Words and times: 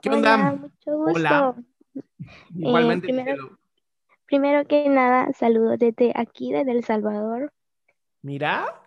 ¿Qué 0.00 0.10
onda? 0.10 0.52
mucho 0.52 0.96
gusto. 0.96 1.12
Hola. 1.12 1.54
Igualmente. 2.54 3.06
Eh, 3.06 3.10
primero, 3.10 3.58
primero, 4.26 4.66
que 4.66 4.88
nada, 4.88 5.32
saludos 5.32 5.78
desde 5.78 6.12
aquí, 6.14 6.52
desde 6.52 6.72
El 6.72 6.84
Salvador. 6.84 7.52
Mira, 8.22 8.82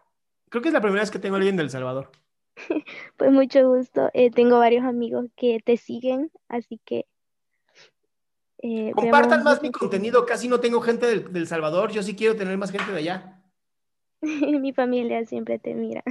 creo 0.50 0.62
que 0.62 0.70
es 0.70 0.74
la 0.74 0.82
primera 0.82 1.02
vez 1.02 1.12
que 1.12 1.20
tengo 1.20 1.36
a 1.36 1.38
alguien 1.38 1.58
del 1.58 1.70
Salvador. 1.70 2.12
pues 3.18 3.32
mucho 3.32 3.68
gusto. 3.68 4.10
Eh, 4.14 4.32
tengo 4.32 4.60
varios 4.60 4.86
amigos 4.86 5.26
que 5.36 5.60
te 5.64 5.78
siguen, 5.78 6.32
así 6.48 6.80
que 6.86 7.06
eh, 8.64 8.92
Compartan 8.94 9.44
más 9.44 9.62
mi 9.62 9.72
contenido, 9.72 10.26
casi 10.26 10.48
no 10.48 10.60
tengo 10.60 10.82
gente 10.82 11.08
del, 11.08 11.34
del, 11.34 11.48
Salvador, 11.48 11.92
yo 11.92 12.04
sí 12.04 12.16
quiero 12.16 12.36
tener 12.36 12.58
más 12.60 12.72
gente 12.72 12.92
de 12.92 13.00
allá. 13.00 13.42
mi 14.22 14.72
familia 14.72 15.26
siempre 15.26 15.58
te 15.58 15.74
mira. 15.74 16.04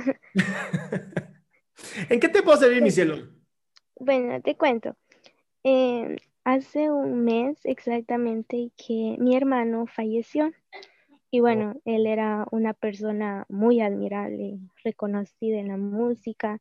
¿En 2.09 2.19
qué 2.19 2.29
te 2.29 2.43
puedo 2.43 2.59
servir, 2.59 2.83
mi 2.83 2.91
cielo? 2.91 3.40
Bueno, 4.01 4.41
te 4.41 4.57
cuento. 4.57 4.97
Eh, 5.63 6.17
hace 6.43 6.91
un 6.91 7.23
mes 7.23 7.59
exactamente 7.65 8.71
que 8.75 9.17
mi 9.19 9.37
hermano 9.37 9.87
falleció. 9.87 10.53
Y 11.31 11.41
bueno, 11.41 11.75
oh. 11.77 11.81
él 11.85 12.07
era 12.07 12.47
una 12.51 12.73
persona 12.73 13.45
muy 13.51 13.83
admirable, 13.83 14.59
reconocida 14.83 15.59
en 15.59 15.69
la 15.69 15.77
música, 15.77 16.61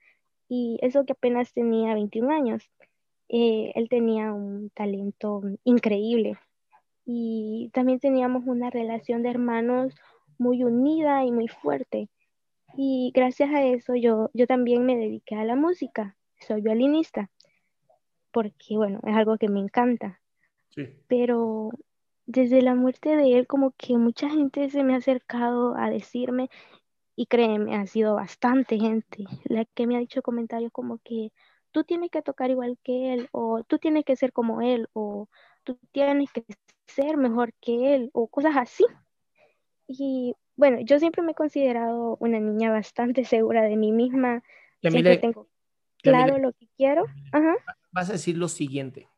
y 0.50 0.80
eso 0.81 1.06
que 1.06 1.13
apenas 1.13 1.53
tenía 1.53 1.94
21 1.94 2.30
años. 2.30 2.69
Eh, 3.30 3.72
él 3.75 3.88
tenía 3.88 4.34
un 4.34 4.69
talento 4.72 5.42
increíble 5.63 6.38
y 7.06 7.69
también 7.74 8.00
teníamos 8.00 8.44
una 8.47 8.69
relación 8.69 9.24
de 9.24 9.30
hermanos 9.30 9.96
muy 10.38 10.63
unida 10.63 11.24
y 11.24 11.31
muy 11.31 11.47
fuerte. 11.47 12.09
Y 12.75 13.12
gracias 13.16 13.50
a 13.52 13.63
eso 13.63 13.96
yo, 13.96 14.30
yo 14.34 14.46
también 14.46 14.86
me 14.86 14.97
dediqué 14.97 15.36
a 15.36 15.46
la 15.46 15.56
música, 15.56 16.18
soy 16.40 16.62
violinista, 16.62 17.30
porque 18.31 18.78
bueno, 18.78 19.00
es 19.03 19.16
algo 19.16 19.38
que 19.38 19.50
me 19.50 19.59
encanta. 19.59 20.19
Pero 21.07 21.72
desde 22.25 22.62
la 22.62 22.75
muerte 22.75 23.16
de 23.16 23.38
él, 23.38 23.47
como 23.47 23.72
que 23.72 23.97
mucha 23.97 24.29
gente 24.29 24.69
se 24.69 24.84
me 24.84 24.94
ha 24.94 24.97
acercado 24.97 25.75
a 25.75 25.90
decirme, 25.90 26.50
y 27.16 27.25
créeme, 27.25 27.75
ha 27.75 27.85
sido 27.85 28.16
bastante 28.16 28.79
gente 28.79 29.25
la 29.44 29.66
que 29.66 29.85
me 29.85 29.97
ha 29.97 30.00
dicho 30.00 30.22
comentarios 30.22 30.72
como 30.72 31.00
que 31.00 31.34
tú 31.72 31.84
tienes 31.84 32.12
que 32.12 32.22
tocar 32.22 32.50
igual 32.50 32.78
que 32.81 33.13
él, 33.13 33.28
o 33.34 33.63
tú 33.63 33.78
tienes 33.78 34.06
que 34.06 34.16
ser 34.16 34.31
como 34.31 34.62
él, 34.62 34.88
o 34.94 35.28
tú 35.63 35.78
tienes 35.91 36.31
que 36.31 36.45
ser 36.88 37.18
mejor 37.18 37.53
que 37.59 37.94
él, 37.94 38.09
o 38.13 38.28
cosas 38.28 38.56
así. 38.56 38.85
Y 39.85 40.34
bueno, 40.56 40.79
yo 40.81 40.97
siempre 41.00 41.22
me 41.22 41.34
he 41.34 41.35
considerado 41.35 42.16
una 42.22 42.39
niña 42.39 42.72
bastante 42.72 43.23
segura 43.25 43.63
de 43.63 43.75
mí 43.75 43.91
misma. 43.91 44.41
siempre 44.81 45.18
tengo 45.18 45.47
claro 46.02 46.38
lo 46.38 46.54
que 46.54 46.68
quiero. 46.76 47.06
Vas 47.92 48.10
a 48.10 48.14
decir 48.14 48.38
lo 48.38 48.48
siguiente, 48.48 49.10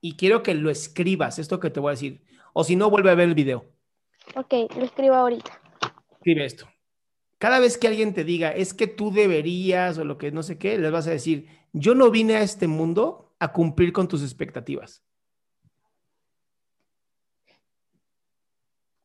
y 0.00 0.16
quiero 0.16 0.42
que 0.42 0.54
lo 0.54 0.68
escribas, 0.70 1.38
esto 1.38 1.60
que 1.60 1.70
te 1.70 1.80
voy 1.80 1.90
a 1.90 1.92
decir, 1.92 2.22
o 2.52 2.64
si 2.64 2.76
no, 2.76 2.90
vuelve 2.90 3.10
a 3.10 3.14
ver 3.14 3.28
el 3.28 3.34
video. 3.34 3.64
Ok, 4.34 4.52
lo 4.76 4.84
escribo 4.84 5.14
ahorita. 5.14 5.60
Escribe 6.12 6.44
esto. 6.44 6.68
Cada 7.38 7.58
vez 7.58 7.78
que 7.78 7.88
alguien 7.88 8.14
te 8.14 8.24
diga, 8.24 8.50
es 8.50 8.74
que 8.74 8.86
tú 8.86 9.10
deberías 9.10 9.98
o 9.98 10.04
lo 10.04 10.18
que 10.18 10.30
no 10.30 10.42
sé 10.42 10.58
qué, 10.58 10.78
les 10.78 10.92
vas 10.92 11.06
a 11.06 11.10
decir, 11.10 11.48
yo 11.72 11.94
no 11.94 12.10
vine 12.10 12.36
a 12.36 12.42
este 12.42 12.68
mundo 12.68 13.34
a 13.38 13.52
cumplir 13.52 13.92
con 13.92 14.06
tus 14.06 14.22
expectativas. 14.22 15.02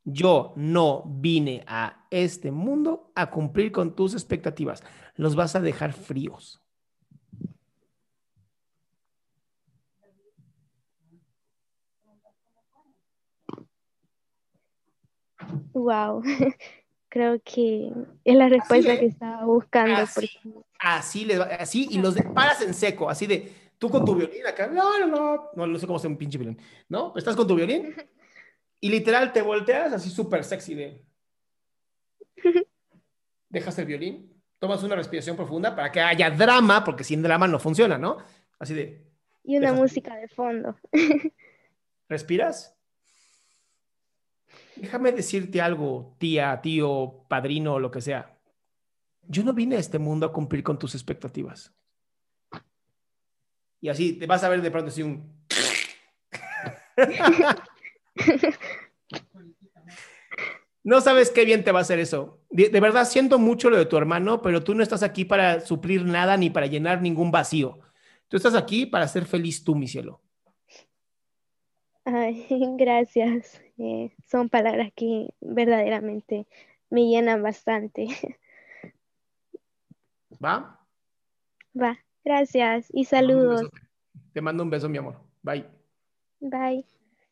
Yo 0.04 0.54
no 0.56 1.04
vine 1.06 1.64
a 1.68 2.06
este 2.12 2.52
mundo 2.52 3.12
a 3.16 3.30
cumplir 3.30 3.72
con 3.72 3.96
tus 3.96 4.14
expectativas. 4.14 4.84
Los 5.16 5.36
vas 5.36 5.56
a 5.56 5.60
dejar 5.60 5.94
fríos. 5.94 6.62
Wow. 15.78 16.24
Creo 17.10 17.40
que 17.44 17.92
es 18.24 18.36
la 18.36 18.50
respuesta 18.50 19.00
que 19.00 19.06
estaba 19.06 19.46
buscando. 19.46 20.06
Así, 20.80 21.26
les 21.26 21.40
así 21.40 21.88
y 21.90 22.00
los 22.00 22.16
paras 22.34 22.62
en 22.62 22.74
seco, 22.74 23.10
así 23.10 23.26
de 23.26 23.52
tú 23.78 23.90
con 23.90 24.04
tu 24.04 24.16
violín 24.16 24.46
acá, 24.46 24.68
no, 24.68 25.00
no, 25.00 25.08
no, 25.08 25.50
no, 25.56 25.68
no 25.68 25.80
sé 25.80 25.88
cómo 25.88 25.98
hacer 25.98 26.12
un 26.12 26.18
pinche 26.18 26.38
violín, 26.38 26.60
¿no? 26.90 27.14
Estás 27.16 27.36
con 27.36 27.48
tu 27.48 27.56
violín 27.56 27.96
y 28.82 28.90
literal 28.90 29.32
te 29.32 29.42
volteas 29.42 29.94
así 29.94 30.10
súper 30.10 30.44
sexy 30.44 30.76
de... 30.76 31.06
Dejas 33.50 33.80
el 33.80 33.86
violín, 33.86 34.34
tomas 34.60 34.84
una 34.84 34.96
respiración 34.96 35.38
profunda 35.38 35.76
para 35.76 35.92
que 35.92 36.02
haya 36.02 36.30
drama, 36.30 36.84
porque 36.84 37.06
sin 37.06 37.24
drama 37.24 37.48
no 37.48 37.60
funciona, 37.60 37.98
¿no? 37.98 38.18
Así 38.60 38.74
de... 38.74 39.08
Y 39.44 39.58
una 39.58 39.72
música 39.72 40.16
de 40.18 40.28
fondo. 40.28 40.76
¿Respiras? 42.10 42.77
Déjame 44.82 45.12
decirte 45.12 45.62
algo, 45.62 46.16
tía, 46.18 46.60
tío, 46.62 47.26
padrino, 47.28 47.80
lo 47.80 47.92
que 47.92 48.02
sea. 48.02 48.38
Yo 49.28 49.44
no 49.44 49.54
vine 49.54 49.76
a 49.76 49.80
este 49.80 50.00
mundo 50.00 50.26
a 50.26 50.34
cumplir 50.34 50.64
con 50.64 50.80
tus 50.80 50.96
expectativas. 50.96 51.74
Y 53.82 53.90
así 53.90 54.14
te 54.14 54.26
vas 54.26 54.44
a 54.44 54.50
ver 54.50 54.62
de 54.62 54.72
pronto 54.72 54.90
así 54.90 55.04
un... 55.04 55.36
No 60.84 61.02
sabes 61.02 61.32
qué 61.32 61.44
bien 61.44 61.66
te 61.66 61.74
va 61.74 61.80
a 61.80 61.82
hacer 61.82 62.00
eso. 62.00 62.40
De, 62.50 62.70
de, 62.70 62.80
verdad, 62.80 63.06
siento 63.06 63.40
mucho 63.40 63.70
lo 63.70 63.76
de 63.76 63.86
tu 63.88 63.98
hermano, 63.98 64.42
pero 64.42 64.64
tú 64.64 64.74
no 64.74 64.82
estás 64.82 65.04
aquí 65.04 65.26
para 65.26 65.60
suplir 65.60 66.06
nada 66.06 66.38
ni 66.38 66.50
para 66.50 66.68
llenar 66.68 67.02
ningún 67.02 67.30
vacío. 67.30 67.80
Tú 68.30 68.38
estás 68.38 68.56
aquí 68.56 68.86
para 68.86 69.06
ser 69.10 69.26
feliz 69.26 69.66
tú, 69.66 69.76
mi 69.76 69.90
cielo. 69.90 70.22
Ay, 72.08 72.48
gracias. 72.78 73.62
Eh, 73.78 74.12
son 74.28 74.48
palabras 74.48 74.92
que 74.96 75.34
verdaderamente 75.42 76.48
me 76.90 77.06
llenan 77.08 77.44
bastante. 77.44 78.08
¿Va? 80.44 80.80
Va, 81.80 82.00
gracias 82.24 82.88
y 82.94 83.06
saludos. 83.06 83.70
Te 84.32 84.40
mando 84.42 84.64
un 84.64 84.70
beso, 84.70 84.88
mi 84.88 84.98
amor. 84.98 85.20
Bye. 85.44 85.66
Bye. 86.40 86.86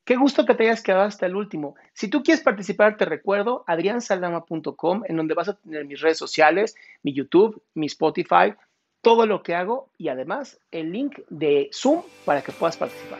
Qué 0.04 0.18
gusto 0.18 0.46
que 0.46 0.56
te 0.56 0.64
hayas 0.64 0.84
quedado 0.84 1.04
hasta 1.04 1.26
el 1.26 1.36
último. 1.36 1.76
Si 1.94 2.10
tú 2.10 2.22
quieres 2.22 2.44
participar, 2.44 2.98
te 2.98 3.06
recuerdo 3.06 3.64
adriansaldama.com, 3.68 5.04
en 5.06 5.16
donde 5.16 5.34
vas 5.36 5.48
a 5.48 5.56
tener 5.56 5.86
mis 5.86 6.02
redes 6.02 6.18
sociales, 6.18 6.76
mi 7.02 7.14
YouTube, 7.14 7.64
mi 7.74 7.86
Spotify, 7.86 8.54
todo 9.02 9.26
lo 9.26 9.42
que 9.42 9.56
hago 9.56 9.90
y 9.98 10.10
además 10.10 10.60
el 10.72 10.92
link 10.92 11.20
de 11.30 11.70
Zoom 11.74 12.04
para 12.26 12.42
que 12.42 12.52
puedas 12.52 12.78
participar. 12.78 13.20